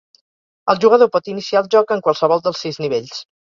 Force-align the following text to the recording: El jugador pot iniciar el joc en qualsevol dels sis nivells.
El 0.75 0.79
jugador 0.85 1.11
pot 1.17 1.31
iniciar 1.35 1.63
el 1.67 1.71
joc 1.77 1.95
en 1.99 2.05
qualsevol 2.09 2.45
dels 2.51 2.67
sis 2.67 2.85
nivells. 2.87 3.25